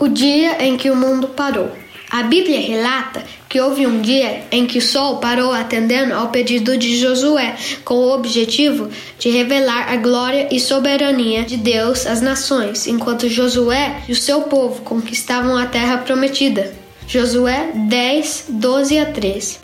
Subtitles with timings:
[0.00, 1.70] O dia em que o mundo parou.
[2.10, 6.78] A Bíblia relata que houve um dia em que o sol parou atendendo ao pedido
[6.78, 7.54] de Josué,
[7.84, 8.88] com o objetivo
[9.18, 14.40] de revelar a glória e soberania de Deus às nações, enquanto Josué e o seu
[14.44, 16.72] povo conquistavam a terra prometida.
[17.06, 19.58] Josué 10, 12 a 13.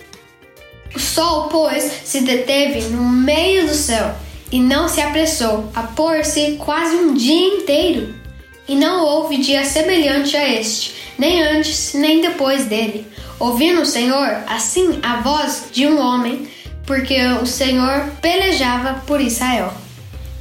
[0.95, 4.14] O sol, pois, se deteve no meio do céu
[4.52, 8.25] e não se apressou a pôr-se quase um dia inteiro.
[8.69, 13.06] E não houve dia semelhante a este, nem antes nem depois dele.
[13.39, 16.48] Ouvindo o Senhor, assim, a voz de um homem,
[16.87, 19.73] porque o Senhor pelejava por Israel.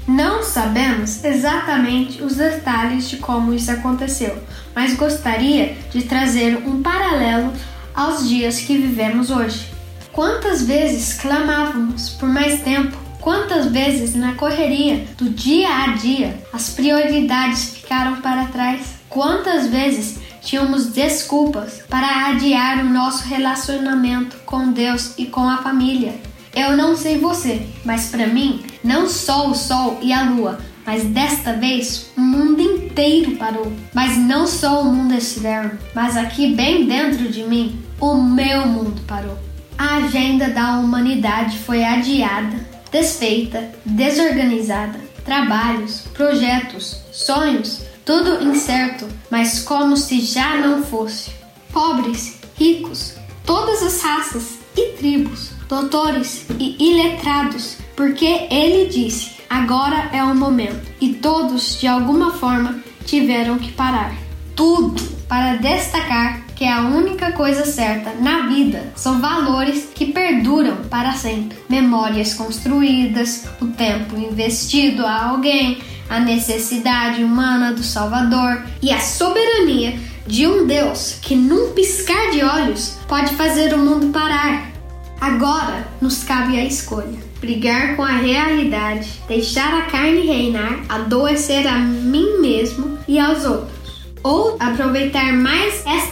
[0.08, 4.38] Não sabemos exatamente os detalhes de como isso aconteceu,
[4.74, 7.52] mas gostaria de trazer um paralelo
[7.94, 9.68] aos dias que vivemos hoje.
[10.12, 12.96] Quantas vezes clamávamos por mais tempo
[13.26, 18.82] Quantas vezes na correria do dia a dia as prioridades ficaram para trás?
[19.10, 26.14] Quantas vezes tínhamos desculpas para adiar o nosso relacionamento com Deus e com a família?
[26.56, 31.04] Eu não sei você, mas para mim, não só o sol e a lua, mas
[31.06, 33.74] desta vez o mundo inteiro parou.
[33.92, 39.02] Mas não só o mundo externo, mas aqui bem dentro de mim, o meu mundo
[39.08, 39.40] parou.
[39.76, 49.98] A agenda da humanidade foi adiada desfeita, desorganizada, trabalhos, projetos, sonhos, tudo incerto, mas como
[49.98, 51.32] se já não fosse.
[51.74, 60.24] Pobres, ricos, todas as raças e tribos, doutores e iletrados, porque ele disse: agora é
[60.24, 64.16] o momento, e todos de alguma forma tiveram que parar.
[64.56, 68.94] Tudo para destacar que é a única coisa certa na vida.
[68.96, 75.80] São valores que perduram para sempre, memórias construídas, o tempo investido a alguém,
[76.10, 82.44] a necessidade humana do Salvador e a soberania de um Deus que, num piscar de
[82.44, 84.72] olhos, pode fazer o mundo parar.
[85.20, 91.78] Agora nos cabe a escolha: brigar com a realidade, deixar a carne reinar, adoecer a
[91.78, 93.76] mim mesmo e aos outros.
[94.24, 96.05] Ou aproveitar mais esta